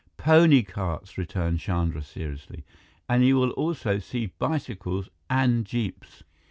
[0.17, 2.63] "Pony carts," returned Chandra seriously,
[3.07, 6.23] "and you will also see bicycles and jeeps."